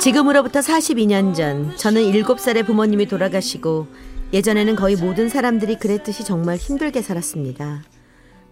지금으로부터 0.00 0.60
42년 0.60 1.34
전 1.34 1.76
저는 1.76 2.12
7살의 2.12 2.64
부모님이 2.64 3.06
돌아가시고 3.06 3.86
예전에는 4.32 4.74
거의 4.74 4.96
모든 4.96 5.28
사람들이 5.28 5.78
그랬듯이 5.78 6.24
정말 6.24 6.56
힘들게 6.56 7.02
살았습니다. 7.02 7.82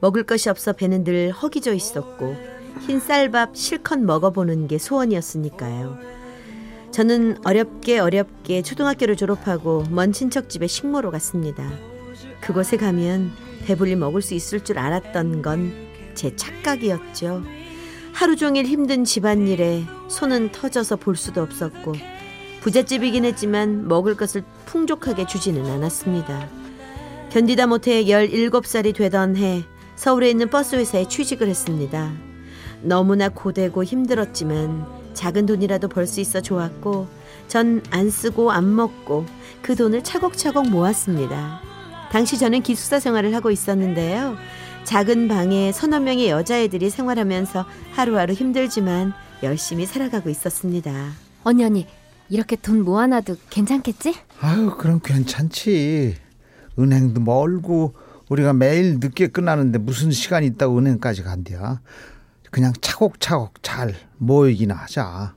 먹을 0.00 0.24
것이 0.24 0.50
없어 0.50 0.74
배는 0.74 1.04
늘 1.04 1.30
허기져 1.30 1.72
있었고 1.72 2.36
흰 2.86 3.00
쌀밥 3.00 3.56
실컷 3.56 3.98
먹어보는 3.98 4.68
게 4.68 4.76
소원이었으니까요. 4.76 5.98
저는 6.90 7.38
어렵게 7.46 7.98
어렵게 7.98 8.60
초등학교를 8.62 9.16
졸업하고 9.16 9.84
먼 9.88 10.12
친척 10.12 10.50
집에 10.50 10.66
식모로 10.66 11.10
갔습니다. 11.10 11.66
그곳에 12.42 12.76
가면 12.76 13.32
배불리 13.64 13.96
먹을 13.96 14.20
수 14.20 14.34
있을 14.34 14.62
줄 14.62 14.78
알았던 14.78 15.40
건 15.40 15.88
제 16.18 16.34
착각이었죠. 16.34 17.44
하루 18.18 18.34
종일 18.34 18.66
힘든 18.66 19.04
집안일에 19.04 19.84
손은 20.08 20.50
터져서 20.50 20.96
볼 20.96 21.14
수도 21.14 21.40
없었고 21.40 21.92
부잣집이긴 22.62 23.24
했지만 23.24 23.86
먹을 23.86 24.16
것을 24.16 24.42
풍족하게 24.66 25.24
주지는 25.24 25.64
않았습니다. 25.70 26.48
견디다 27.30 27.68
못해 27.68 28.02
17살이 28.06 28.92
되던 28.96 29.36
해 29.36 29.62
서울에 29.94 30.30
있는 30.30 30.50
버스 30.50 30.74
회사에 30.74 31.06
취직을 31.06 31.46
했습니다. 31.46 32.12
너무나 32.82 33.28
고되고 33.28 33.84
힘들었지만 33.84 34.84
작은 35.14 35.46
돈이라도 35.46 35.86
벌 35.86 36.04
수 36.08 36.20
있어 36.20 36.40
좋았고 36.40 37.06
전 37.46 37.84
안 37.92 38.10
쓰고 38.10 38.50
안 38.50 38.74
먹고 38.74 39.26
그 39.62 39.76
돈을 39.76 40.02
차곡차곡 40.02 40.70
모았습니다. 40.70 41.60
당시 42.10 42.36
저는 42.36 42.62
기숙사 42.62 42.98
생활을 42.98 43.32
하고 43.36 43.52
있었는데요. 43.52 44.36
작은 44.88 45.28
방에 45.28 45.70
서너 45.70 46.00
명의 46.00 46.30
여자애들이 46.30 46.88
생활하면서 46.88 47.66
하루하루 47.92 48.32
힘들지만 48.32 49.12
열심히 49.42 49.84
살아가고 49.84 50.30
있었습니다. 50.30 51.10
언니 51.44 51.62
언니 51.62 51.86
이렇게 52.30 52.56
돈 52.56 52.80
모아놔도 52.84 53.36
괜찮겠지? 53.50 54.14
아유 54.40 54.74
그럼 54.78 55.00
괜찮지. 55.04 56.16
은행도 56.78 57.20
멀고 57.20 57.92
우리가 58.30 58.54
매일 58.54 58.94
늦게 58.98 59.26
끝나는데 59.26 59.76
무슨 59.76 60.10
시간이 60.10 60.46
있다고 60.46 60.78
은행까지 60.78 61.22
간대야. 61.22 61.82
그냥 62.50 62.72
차곡차곡 62.80 63.62
잘 63.62 63.94
모이기나 64.16 64.72
하자. 64.72 65.34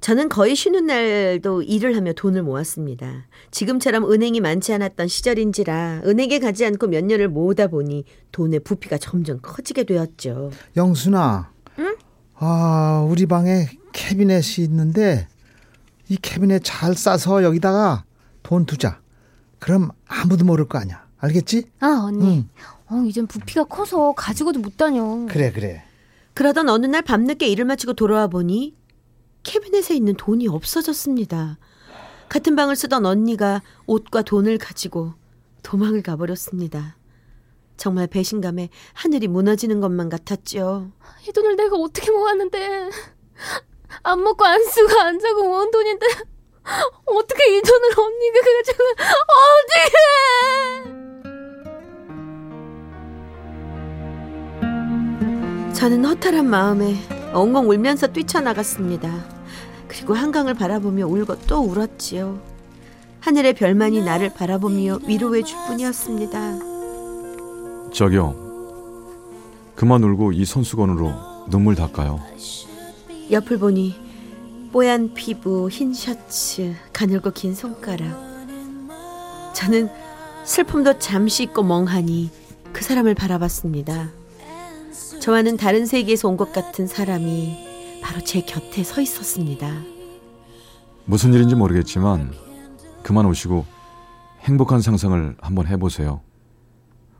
저는 0.00 0.30
거의 0.30 0.56
쉬는 0.56 0.86
날도 0.86 1.62
일을 1.62 1.94
하며 1.94 2.12
돈을 2.14 2.42
모았습니다. 2.42 3.26
지금처럼 3.50 4.10
은행이 4.10 4.40
많지 4.40 4.72
않았던 4.72 5.08
시절인지라 5.08 6.02
은행에 6.06 6.38
가지 6.38 6.64
않고 6.64 6.86
몇 6.86 7.04
년을 7.04 7.28
모으다 7.28 7.66
보니 7.66 8.04
돈의 8.32 8.60
부피가 8.60 8.96
점점 8.96 9.40
커지게 9.42 9.84
되었죠. 9.84 10.50
영순아. 10.76 11.50
응? 11.80 11.96
아, 12.36 13.06
우리 13.08 13.26
방에 13.26 13.68
캐비넷이 13.92 14.64
있는데 14.64 15.28
이 16.08 16.16
캐비넷 16.16 16.62
잘 16.64 16.94
싸서 16.94 17.42
여기다가 17.44 18.04
돈 18.42 18.64
두자. 18.64 19.00
그럼 19.58 19.90
아무도 20.06 20.46
모를 20.46 20.66
거 20.66 20.78
아니야. 20.78 21.04
알겠지? 21.18 21.64
아 21.80 22.04
언니 22.06 22.24
응. 22.24 22.48
어, 22.88 23.04
이젠 23.06 23.26
부피가 23.26 23.64
커서 23.64 24.12
가지고도 24.16 24.60
못 24.60 24.78
다녀 24.78 25.26
그래, 25.28 25.52
그래. 25.52 25.82
그러던 26.32 26.70
어느 26.70 26.86
날 26.86 27.02
밤늦게 27.02 27.46
일을 27.48 27.66
마치고 27.66 27.92
돌아와 27.92 28.26
보니 28.28 28.74
캐비넷에 29.42 29.94
있는 29.94 30.14
돈이 30.14 30.48
없어졌습니다. 30.48 31.58
같은 32.28 32.54
방을 32.56 32.76
쓰던 32.76 33.06
언니가 33.06 33.62
옷과 33.86 34.22
돈을 34.22 34.58
가지고 34.58 35.14
도망을 35.62 36.02
가버렸습니다. 36.02 36.96
정말 37.76 38.06
배신감에 38.06 38.68
하늘이 38.92 39.26
무너지는 39.26 39.80
것만 39.80 40.08
같았죠. 40.10 40.92
이 41.26 41.32
돈을 41.32 41.56
내가 41.56 41.76
어떻게 41.76 42.10
모았는데 42.10 42.90
안 44.02 44.22
먹고 44.22 44.44
안 44.44 44.62
쓰고 44.62 45.00
안 45.00 45.18
자고 45.18 45.42
모은 45.44 45.70
돈인데 45.70 46.06
어떻게 47.06 47.56
이 47.56 47.62
돈을 47.62 47.90
언니가 47.98 48.40
가지고 48.42 48.84
어떻게 49.72 49.90
저는 55.72 56.04
허탈한 56.04 56.46
마음에 56.46 57.19
엉엉 57.32 57.68
울면서 57.68 58.08
뛰쳐나갔습니다. 58.08 59.10
그리고 59.86 60.14
한강을 60.14 60.54
바라보며 60.54 61.06
울고 61.06 61.40
또 61.46 61.60
울었지요. 61.60 62.40
하늘의 63.20 63.54
별만이 63.54 64.02
나를 64.02 64.32
바라보며 64.34 65.00
위로해 65.06 65.42
줄 65.42 65.58
뿐이었습니다. 65.66 66.58
저기요 67.92 68.34
그만 69.74 70.02
울고 70.02 70.32
이 70.32 70.44
손수건으로 70.44 71.12
눈물 71.48 71.74
닦아요. 71.74 72.20
옆을 73.30 73.58
보니 73.58 73.94
뽀얀 74.72 75.14
피부, 75.14 75.68
흰 75.68 75.92
셔츠, 75.92 76.74
가늘고 76.92 77.32
긴 77.32 77.54
손가락. 77.54 78.30
저는 79.54 79.88
슬픔도 80.44 80.98
잠시 80.98 81.44
잊고 81.44 81.62
멍하니 81.62 82.30
그 82.72 82.82
사람을 82.84 83.14
바라봤습니다. 83.14 84.19
저와는 85.20 85.56
다른 85.56 85.86
세계에서 85.86 86.28
온 86.28 86.36
것 86.36 86.52
같은 86.52 86.86
사람이 86.86 88.00
바로 88.02 88.22
제 88.24 88.40
곁에 88.40 88.82
서 88.82 89.00
있었습니다. 89.00 89.70
무슨 91.04 91.34
일인지 91.34 91.54
모르겠지만 91.54 92.32
그만 93.02 93.26
오시고 93.26 93.66
행복한 94.40 94.80
상상을 94.80 95.36
한번 95.40 95.66
해보세요. 95.66 96.20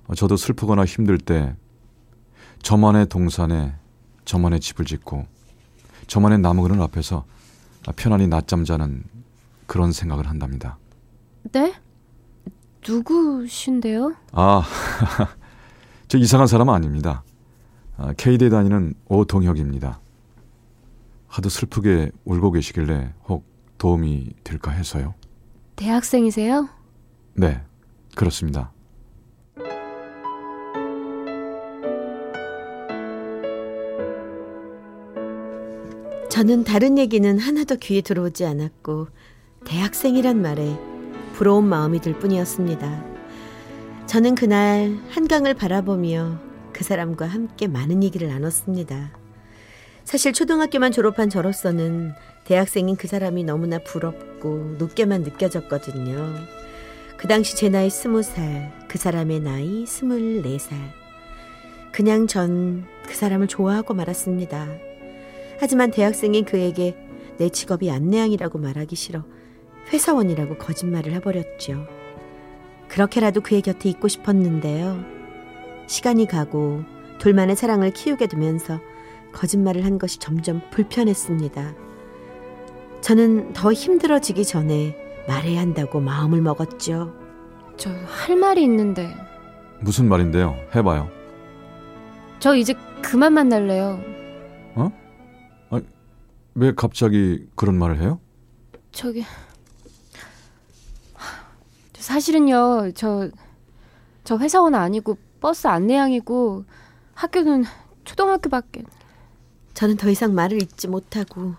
어, 0.06 0.14
저도 0.14 0.36
슬프거나 0.36 0.84
힘들 0.86 1.18
때 1.18 1.54
저만의 2.62 3.06
동산에 3.08 3.74
저만의 4.24 4.60
집을 4.60 4.84
짓고 4.86 5.26
저만의 6.06 6.38
나무 6.38 6.62
그늘 6.62 6.80
앞에서 6.82 7.24
편안히 7.96 8.26
낮잠 8.26 8.64
자는 8.64 9.04
그런 9.66 9.92
생각을 9.92 10.28
한답니다. 10.28 10.78
네? 11.52 11.74
누구신데요? 12.86 14.14
아, 14.32 14.62
저 16.08 16.18
이상한 16.18 16.46
사람 16.46 16.70
아닙니다. 16.70 17.22
아, 18.02 18.14
K대 18.16 18.48
다니는 18.48 18.94
오동혁입니다. 19.08 20.00
하도 21.28 21.48
슬프게 21.50 22.10
울고 22.24 22.52
계시길래 22.52 23.12
혹 23.28 23.44
도움이 23.76 24.32
될까 24.42 24.70
해서요. 24.70 25.14
대학생이세요? 25.76 26.66
네, 27.34 27.60
그렇습니다. 28.16 28.72
저는 36.30 36.64
다른 36.64 36.96
얘기는 36.96 37.38
하나도 37.38 37.76
귀에 37.76 38.00
들어오지 38.00 38.46
않았고 38.46 39.08
대학생이란 39.66 40.40
말에 40.40 40.74
부러운 41.34 41.66
마음이 41.66 42.00
들 42.00 42.18
뿐이었습니다. 42.18 43.04
저는 44.06 44.36
그날 44.36 44.98
한강을 45.10 45.52
바라보며 45.52 46.49
그 46.80 46.84
사람과 46.84 47.26
함께 47.26 47.68
많은 47.68 48.02
얘기를 48.02 48.28
나눴습니다. 48.28 49.10
사실 50.04 50.32
초등학교만 50.32 50.92
졸업한 50.92 51.28
저로서는 51.28 52.14
대학생인 52.46 52.96
그 52.96 53.06
사람이 53.06 53.44
너무나 53.44 53.78
부럽고 53.80 54.76
높게만 54.78 55.20
느껴졌거든요. 55.20 56.36
그 57.18 57.28
당시 57.28 57.54
제 57.54 57.68
나이 57.68 57.90
스무 57.90 58.22
살, 58.22 58.72
그 58.88 58.96
사람의 58.96 59.40
나이 59.40 59.84
스물네 59.84 60.58
살. 60.58 60.78
그냥 61.92 62.26
전 62.26 62.86
그 63.06 63.14
사람을 63.14 63.46
좋아하고 63.46 63.92
말았습니다. 63.92 64.66
하지만 65.58 65.90
대학생인 65.90 66.46
그에게 66.46 66.96
내 67.36 67.50
직업이 67.50 67.90
안내양이라고 67.90 68.58
말하기 68.58 68.96
싫어 68.96 69.26
회사원이라고 69.92 70.56
거짓말을 70.56 71.12
해버렸죠. 71.12 71.86
그렇게라도 72.88 73.42
그의 73.42 73.60
곁에 73.60 73.90
있고 73.90 74.08
싶었는데요. 74.08 75.19
시간이 75.90 76.26
가고 76.26 76.84
둘만의 77.18 77.56
사랑을 77.56 77.90
키우게 77.90 78.28
되면서 78.28 78.78
거짓말을 79.32 79.84
한 79.84 79.98
것이 79.98 80.20
점점 80.20 80.60
불편했습니다. 80.70 81.74
저는 83.00 83.52
더 83.54 83.72
힘들어지기 83.72 84.44
전에 84.44 84.96
말해야 85.26 85.60
한다고 85.60 85.98
마음을 85.98 86.42
먹었죠. 86.42 87.12
저 87.76 87.90
할 88.06 88.36
말이 88.36 88.62
있는데 88.62 89.12
무슨 89.80 90.08
말인데요? 90.08 90.54
해봐요. 90.76 91.10
저 92.38 92.54
이제 92.54 92.72
그만 93.02 93.32
만날래요. 93.32 94.00
왜 96.54 96.72
갑자기 96.74 97.48
그런 97.56 97.76
말을 97.78 97.98
해요? 98.00 98.20
저기 98.92 99.24
사실은요 101.94 102.92
저 102.94 103.28
저 104.24 104.36
회사원 104.38 104.74
아니고 104.76 105.16
버스 105.40 105.66
안내양이고 105.66 106.64
학교는 107.14 107.64
초등학교밖에 108.04 108.82
저는 109.74 109.96
더 109.96 110.10
이상 110.10 110.34
말을 110.34 110.62
잇지 110.62 110.88
못하고 110.88 111.54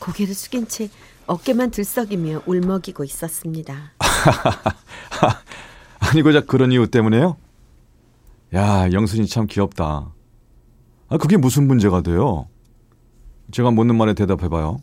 고개를 0.00 0.34
숙인 0.34 0.66
채 0.66 0.88
어깨만 1.26 1.70
들썩이며 1.70 2.42
울먹이고 2.46 3.04
있었습니다. 3.04 3.92
아니 6.00 6.22
고작 6.22 6.46
그런 6.46 6.72
이유 6.72 6.90
때문에요? 6.90 7.36
야 8.54 8.90
영순이 8.90 9.26
참 9.26 9.46
귀엽다. 9.46 10.10
아 11.08 11.16
그게 11.18 11.36
무슨 11.36 11.66
문제가 11.66 12.00
돼요? 12.00 12.48
제가 13.50 13.70
묻는 13.70 13.96
말에 13.96 14.14
대답해봐요. 14.14 14.78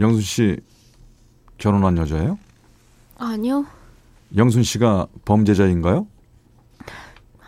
영순 0.00 0.22
씨 0.22 0.56
결혼한 1.58 1.98
여자예요? 1.98 2.38
아니요 3.18 3.66
영순 4.36 4.62
씨가 4.62 5.06
범죄자인가요? 5.24 6.06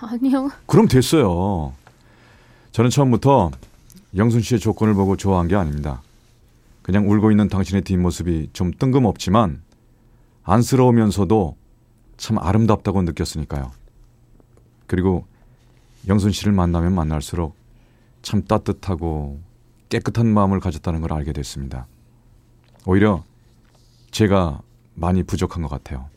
아니요 0.00 0.50
그럼 0.66 0.88
됐어요. 0.88 1.72
저는 2.72 2.90
처음부터 2.90 3.50
영순 4.16 4.40
씨의 4.40 4.60
조건을 4.60 4.94
보고 4.94 5.16
좋아한 5.16 5.48
게 5.48 5.54
아닙니다. 5.56 6.02
그냥 6.82 7.08
울고 7.08 7.30
있는 7.30 7.48
당신의 7.48 7.82
뒷모습이 7.82 8.50
좀 8.52 8.70
뜬금없지만 8.78 9.62
안쓰러우면서도 10.42 11.56
참 12.16 12.38
아름답다고 12.38 13.02
느꼈으니까요. 13.02 13.72
그리고 14.86 15.26
영순 16.06 16.32
씨를 16.32 16.52
만나면 16.52 16.94
만날수록 16.94 17.56
참 18.22 18.42
따뜻하고 18.42 19.40
깨끗한 19.88 20.26
마음을 20.26 20.60
가졌다는 20.60 21.00
걸 21.00 21.12
알게 21.12 21.32
됐습니다. 21.32 21.86
오히려 22.86 23.24
제가 24.10 24.60
많이 24.94 25.22
부족한 25.22 25.62
것 25.62 25.68
같아요. 25.68 26.08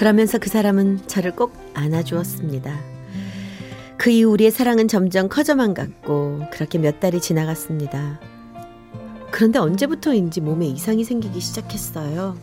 그러면서 0.00 0.38
그 0.38 0.48
사람은 0.48 1.06
저를 1.08 1.36
꼭 1.36 1.52
안아주었습니다. 1.74 2.74
그 3.98 4.08
이후 4.08 4.30
우리의 4.30 4.50
사랑은 4.50 4.88
점점 4.88 5.28
커져만 5.28 5.74
갔고 5.74 6.40
그렇게 6.50 6.78
몇 6.78 7.00
달이 7.00 7.20
지나갔습니다. 7.20 8.18
그런데 9.30 9.58
언제부터인지 9.58 10.40
몸에 10.40 10.64
이상이 10.68 11.04
생기기 11.04 11.38
시작했어요. 11.40 12.34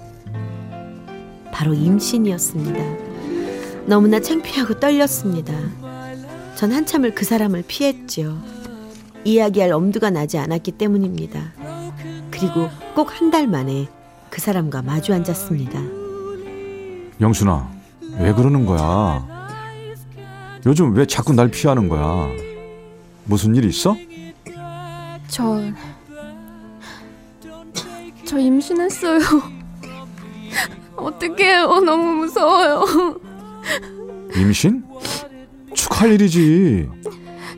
바로 1.52 1.74
임신이었습니다. 1.74 2.80
너무나 3.88 4.20
창피하고 4.20 4.80
떨렸습니다. 4.80 5.52
전 6.54 6.72
한참을 6.72 7.16
그 7.16 7.26
사람을 7.26 7.64
피했지요. 7.68 8.40
이야기할 9.24 9.72
엄두가 9.72 10.12
나지 10.12 10.38
않았기 10.38 10.74
때문입니다. 10.74 11.54
그리고 12.30 12.70
꼭 12.94 13.10
한 13.14 13.32
달 13.32 13.48
만에 13.48 13.88
그 14.30 14.42
사람과 14.42 14.84
마주 14.84 15.12
앉았습니다. 15.12 15.97
영순아, 17.20 17.70
왜 18.20 18.34
그러는 18.34 18.66
거야? 18.66 19.26
요즘 20.66 20.94
왜 20.96 21.06
자꾸 21.06 21.34
날 21.34 21.50
피하는 21.50 21.90
거야? 21.90 22.28
무슨 23.26 23.56
일 23.56 23.66
있어? 23.66 23.96
저... 25.28 25.62
저 28.26 28.38
임신했어요 28.38 29.20
어떡해요 30.98 31.80
너무 31.80 32.04
무서워요 32.16 32.84
임신? 34.36 34.84
축하할 35.74 36.14
일이지. 36.14 36.90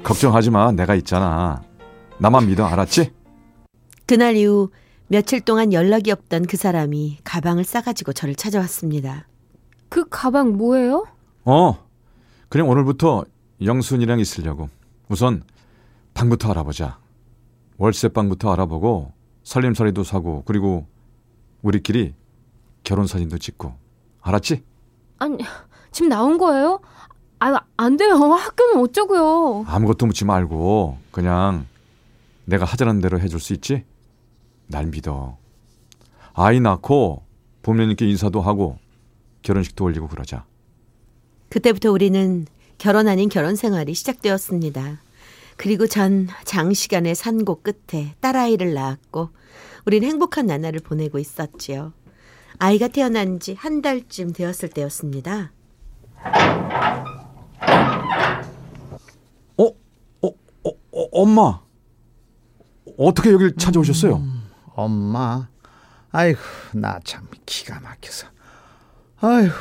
걱정하지 0.03 0.49
마. 0.51 0.71
내가 0.71 0.95
있잖아. 0.95 1.61
나만 2.19 2.47
믿어. 2.47 2.65
알았지? 2.65 3.11
그날 4.05 4.35
이후 4.35 4.69
며칠 5.07 5.41
동안 5.41 5.73
연락이 5.73 6.11
없던 6.11 6.45
그 6.45 6.57
사람이 6.57 7.19
가방을 7.23 7.63
싸가지고 7.63 8.13
저를 8.13 8.35
찾아왔습니다. 8.35 9.28
그 9.89 10.07
가방 10.09 10.55
뭐예요? 10.57 11.05
어. 11.45 11.77
그냥 12.47 12.69
오늘부터 12.69 13.25
영순이랑 13.63 14.19
있으려고. 14.19 14.69
우선 15.09 15.43
방부터 16.13 16.51
알아보자. 16.51 16.99
월세방부터 17.77 18.51
알아보고 18.53 19.11
살림살이도 19.43 20.03
사고 20.03 20.43
그리고 20.45 20.85
우리끼리 21.61 22.13
결혼 22.83 23.07
사진도 23.07 23.37
찍고. 23.37 23.73
알았지? 24.21 24.63
아니 25.19 25.37
지금 25.91 26.09
나온 26.09 26.37
거예요? 26.37 26.79
아, 27.39 27.57
안 27.77 27.97
돼요. 27.97 28.13
학교는 28.15 28.81
어쩌고요. 28.83 29.65
아무것도 29.67 30.05
묻지 30.05 30.25
말고 30.25 30.97
그냥 31.11 31.65
내가 32.45 32.65
하자는 32.65 32.99
대로 32.99 33.19
해줄 33.19 33.39
수 33.39 33.53
있지? 33.53 33.85
날 34.67 34.87
믿어. 34.87 35.37
아이 36.33 36.59
낳고 36.59 37.23
부모님께 37.61 38.07
인사도 38.09 38.41
하고 38.41 38.77
결혼식도 39.41 39.83
올리고 39.85 40.07
그러자. 40.07 40.45
그때부터 41.49 41.91
우리는 41.91 42.45
결혼 42.77 43.07
아닌 43.07 43.29
결혼 43.29 43.55
생활이 43.55 43.93
시작되었습니다. 43.93 45.01
그리고 45.57 45.87
전 45.87 46.27
장시간의 46.45 47.15
산고 47.15 47.61
끝에 47.61 48.15
딸아이를 48.21 48.73
낳았고 48.73 49.29
우린 49.85 50.03
행복한 50.03 50.45
나날을 50.45 50.79
보내고 50.79 51.19
있었지요. 51.19 51.93
아이가 52.59 52.87
태어난 52.87 53.39
지 53.39 53.55
한 53.57 53.81
달쯤 53.81 54.33
되었을 54.33 54.69
때였습니다. 54.69 55.51
어? 59.57 59.63
어? 60.21 60.27
어? 60.27 60.69
어 60.91 61.01
엄마. 61.11 61.61
어떻게 62.97 63.31
여길 63.31 63.55
찾아오셨어요? 63.55 64.15
음, 64.17 64.43
엄마. 64.75 65.47
아이고 66.11 66.39
나 66.73 66.99
참 67.03 67.27
기가 67.45 67.79
막혀서. 67.79 68.27
아이고 69.21 69.53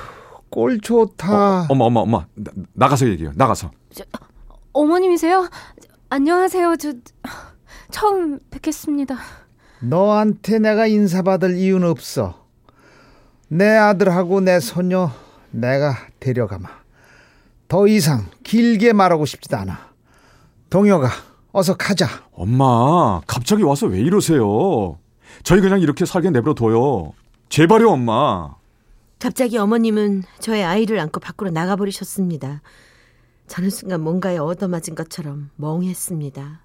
꼴 0.51 0.81
좋다. 0.81 1.63
어, 1.63 1.67
엄마 1.69 1.85
엄마 1.85 2.01
엄마 2.01 2.27
나, 2.35 2.51
나가서 2.73 3.09
얘기해요. 3.09 3.33
나가서. 3.37 3.71
어머님이세요? 4.73 5.49
안녕하세요. 6.11 6.77
저 6.77 6.93
처음 7.91 8.39
뵙겠습니다. 8.51 9.17
너한테 9.81 10.59
내가 10.59 10.87
인사받을 10.87 11.57
이유는 11.57 11.89
없어. 11.89 12.47
내 13.49 13.67
아들하고 13.69 14.41
내 14.41 14.61
손녀 14.61 15.11
내가 15.51 15.95
데려가마. 16.21 16.69
더 17.69 17.87
이상 17.87 18.27
길게 18.45 18.93
말하고 18.93 19.27
싶지도 19.27 19.57
않아. 19.59 19.79
동혁아, 20.71 21.09
어서 21.53 21.77
가자. 21.77 22.07
엄마, 22.33 23.21
갑자기 23.27 23.63
와서 23.63 23.87
왜 23.87 23.99
이러세요? 24.01 24.99
저희 25.43 25.61
그냥 25.61 25.81
이렇게 25.81 26.05
살게 26.05 26.31
내버려 26.31 26.55
둬요. 26.55 27.13
제발요, 27.49 27.91
엄마. 27.91 28.55
갑자기 29.19 29.59
어머님은 29.59 30.23
저의 30.41 30.65
아이를 30.65 30.99
안고 31.01 31.21
밖으로 31.21 31.51
나가버리셨습니다. 31.51 32.63
저는 33.49 33.71
순간 33.71 34.01
뭔가에 34.03 34.39
얻어맞은 34.39 34.95
것처럼 34.95 35.51
멍했습니다. 35.57 36.61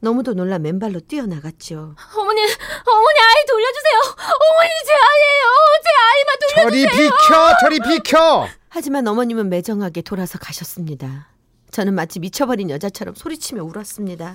너무도 0.00 0.34
놀라 0.34 0.58
맨발로 0.58 1.00
뛰어나갔죠. 1.00 1.94
어머니, 2.16 2.42
어머니 2.42 3.18
아이 3.18 3.46
돌려주세요. 3.48 4.00
어머니 4.18 4.70
제 4.84 4.92
아이예요. 4.92 5.46
제 5.82 5.88
아이만 6.04 6.36
돌려주세요. 6.40 6.90
저리 6.90 7.08
비켜, 7.08 7.56
저리 7.60 7.80
비켜. 7.80 8.46
하지만 8.68 9.06
어머님은 9.08 9.48
매정하게 9.48 10.02
돌아서 10.02 10.38
가셨습니다. 10.38 11.28
저는 11.70 11.94
마치 11.94 12.20
미쳐버린 12.20 12.68
여자처럼 12.70 13.14
소리치며 13.14 13.62
울었습니다. 13.64 14.34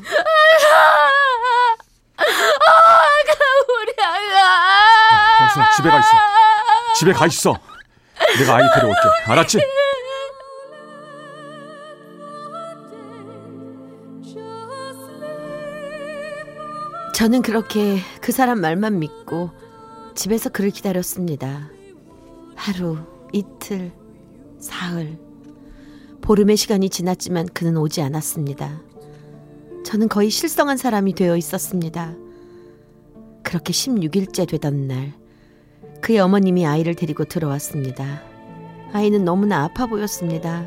우리 3.82 3.94
아가. 4.03 5.41
영순아, 5.41 5.72
집에 5.75 5.89
가 5.89 6.00
있어. 6.00 6.31
집에 6.98 7.14
가 7.14 7.26
있어. 7.28 7.54
내가 8.38 8.56
아이 8.56 8.64
데려올게. 8.76 9.00
알았지? 9.28 9.60
저는 17.14 17.42
그렇게 17.42 18.00
그 18.20 18.32
사람 18.32 18.62
말만 18.62 19.00
믿고 19.00 19.52
집에서 20.16 20.50
그를 20.50 20.72
기다렸습니다. 20.72 21.70
하루, 22.56 22.98
이틀, 23.32 23.92
사흘. 24.60 25.20
보름의 26.22 26.58
시간이 26.58 26.90
지났지만 26.90 27.48
그는 27.48 27.78
오지 27.78 28.02
않았습니다. 28.02 28.82
저는 29.84 30.08
거의 30.08 30.30
실성한 30.30 30.78
사람이 30.78 31.14
되어 31.14 31.36
있었습니다. 31.38 32.16
그렇게 33.44 33.74
16일째 33.74 34.48
되던 34.48 34.88
날, 34.88 35.14
그의 36.01 36.20
어머님이 36.20 36.65
아이를 36.65 36.96
데리고 36.96 37.25
들어왔습니다. 37.25 38.22
아이는 38.93 39.24
너무나 39.24 39.63
아파 39.63 39.86
보였습니다. 39.86 40.65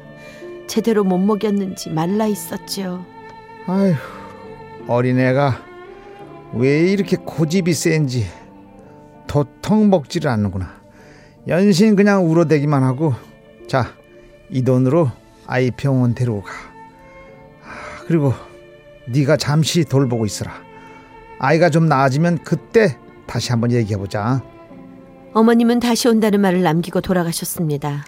제대로 0.66 1.04
못 1.04 1.18
먹였는지 1.18 1.90
말라 1.90 2.26
있었지요. 2.26 3.04
아휴, 3.66 3.94
어린애가 4.86 5.60
왜 6.54 6.90
이렇게 6.90 7.16
고집이 7.16 7.74
센지 7.74 8.26
도통 9.26 9.90
먹지를 9.90 10.30
않는구나. 10.30 10.82
연신 11.48 11.96
그냥 11.96 12.30
울어대기만 12.30 12.82
하고 12.82 13.12
자, 13.66 13.88
이 14.50 14.62
돈으로 14.62 15.10
아이 15.46 15.70
병원 15.70 16.14
데리고 16.14 16.42
가. 16.42 16.50
아, 16.50 18.04
그리고 18.06 18.32
네가 19.08 19.36
잠시 19.36 19.84
돌보고 19.84 20.24
있으라. 20.24 20.52
아이가 21.38 21.68
좀 21.68 21.88
나아지면 21.88 22.38
그때 22.44 22.96
다시 23.26 23.50
한번 23.50 23.72
얘기해 23.72 23.98
보자. 23.98 24.42
어머님은 25.34 25.80
다시 25.80 26.06
온다는 26.06 26.40
말을 26.40 26.62
남기고 26.62 27.00
돌아가셨습니다. 27.00 28.06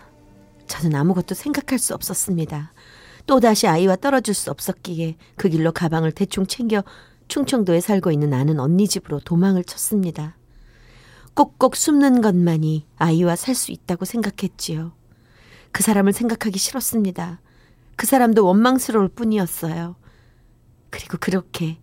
저는 0.69 0.95
아무것도 0.95 1.35
생각할 1.35 1.81
수 1.81 1.93
없었습니다. 1.93 2.73
또다시 3.27 3.67
아이와 3.67 3.97
떨어질 3.97 4.33
수 4.33 4.49
없었기에 4.53 5.17
그 5.35 5.49
길로 5.49 5.73
가방을 5.73 6.13
대충 6.13 6.47
챙겨 6.47 6.85
충청도에 7.27 7.81
살고 7.81 8.13
있는 8.13 8.33
아는 8.33 8.61
언니 8.61 8.87
집으로 8.87 9.19
도망을 9.19 9.65
쳤습니다. 9.65 10.37
꼭꼭 11.35 11.75
숨는 11.75 12.21
것만이 12.21 12.87
아이와 12.97 13.35
살 13.35 13.57
수 13.57 13.73
있다고 13.73 14.05
생각했지요. 14.05 14.93
그 15.73 15.83
사람을 15.83 16.13
생각하기 16.13 16.57
싫었습니다. 16.61 17.41
그 17.97 18.07
사람도 18.07 18.47
원망스러울 18.47 19.09
뿐이었어요. 19.09 19.97
그리고 20.91 21.19
그렇게 21.19 21.79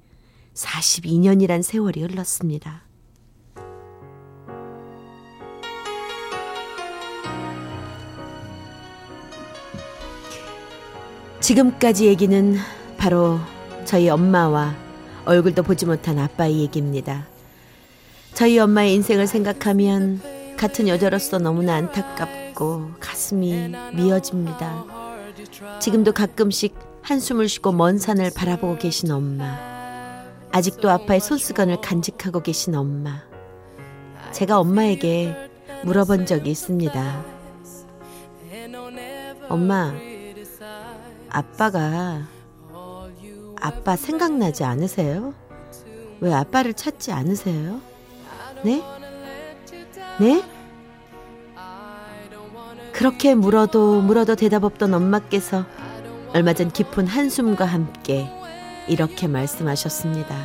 42년이란 0.53 1.63
세월이 1.63 2.01
흘렀습니다. 2.01 2.83
지금까지 11.43 12.05
얘기는 12.05 12.55
바로 12.97 13.38
저희 13.83 14.07
엄마와 14.07 14.73
얼굴도 15.25 15.63
보지 15.63 15.85
못한 15.85 16.17
아빠의 16.17 16.59
얘기입니다. 16.59 17.27
저희 18.33 18.57
엄마의 18.57 18.93
인생을 18.93 19.27
생각하면 19.27 20.21
같은 20.55 20.88
여자로서 20.88 21.39
너무나 21.39 21.75
안타깝고 21.75 22.91
가슴이 22.97 23.73
미어집니다. 23.93 24.85
지금도 25.81 26.13
가끔씩 26.13 26.75
한숨을 27.01 27.50
쉬고 27.50 27.73
먼 27.73 27.97
산을 27.97 28.31
바라보고 28.33 28.77
계신 28.77 29.12
엄마. 29.12 29.59
아직도 30.53 30.89
아빠의 30.89 31.19
손수건을 31.19 31.81
간직하고 31.81 32.39
계신 32.39 32.73
엄마. 32.73 33.21
제가 34.31 34.62
엄마에게 34.62 35.35
물어본 35.83 36.25
적이 36.25 36.51
있습니다. 36.51 37.25
엄마, 39.50 39.93
아빠가 41.34 42.22
아빠 43.60 43.96
생각나지 43.96 44.63
않으세요? 44.63 45.34
왜 46.22 46.32
아빠를 46.32 46.75
찾지 46.75 47.12
않으세요? 47.12 47.82
네? 48.63 48.84
네? 50.20 50.44
그렇게 52.94 53.34
물어도 53.34 54.02
물어도 54.02 54.36
대답 54.36 54.63
없던 54.63 54.94
엄마께서 54.94 55.66
얼마 56.34 56.54
전 56.54 56.72
깊은 56.72 57.08
한숨과 57.08 57.66
함께 57.66 58.30
이렇게 58.88 59.28
말씀하셨습니다. 59.28 60.36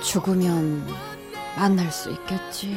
죽으면 0.00 0.86
만날 1.56 1.90
수 1.90 2.10
있겠지. 2.12 2.76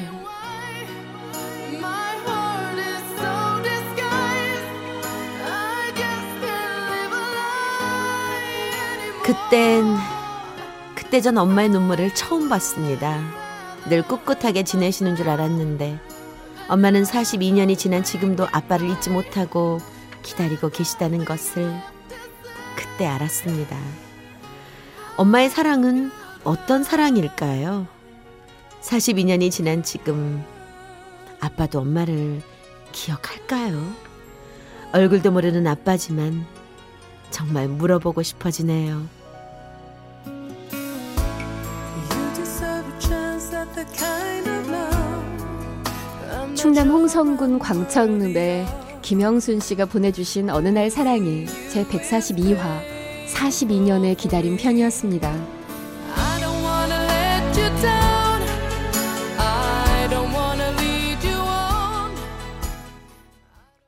그땐 9.25 9.98
그때 10.94 11.20
전 11.20 11.39
엄마의 11.39 11.70
눈물을 11.70 12.13
처음 12.13 12.48
봤습니다. 12.48 13.24
늘 13.89 14.03
꿋꿋하게 14.03 14.62
지내시는 14.62 15.15
줄 15.15 15.29
알았는데 15.29 16.00
엄마는 16.67 17.01
42년이 17.01 17.75
지난 17.75 18.03
지금도 18.03 18.46
아빠를 18.51 18.88
잊지 18.88 19.10
못하고 19.10 19.79
기다리고 20.22 20.70
계시다는 20.70 21.25
것을 21.25 21.74
그때 22.75 23.08
알았습니다. 23.08 23.75
엄마의 25.17 25.50
사랑은 25.50 26.12
어떤 26.44 26.84
사랑일까요? 26.84 27.88
42년이 28.82 29.50
지난 29.50 29.82
지금 29.82 30.46
아빠도 31.39 31.79
엄마를 31.79 32.44
기억할까요? 32.91 33.91
얼굴도 34.94 35.32
모르는 35.32 35.65
아빠지만 35.65 36.46
정말 37.32 37.67
물어보고 37.67 38.22
싶어지네요. 38.22 39.15
충남 46.56 46.89
홍성군 46.89 47.60
광천읍에 47.60 48.65
김영순 49.01 49.60
씨가 49.60 49.86
보내주신 49.86 50.50
어느 50.50 50.70
날 50.70 50.89
사랑이 50.89 51.46
제 51.72 51.86
142화 51.86 52.80
42년의 53.34 54.18
기다림 54.18 54.58
편이었습니다. 54.58 55.55